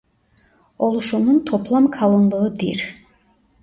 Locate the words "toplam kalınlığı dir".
1.45-2.95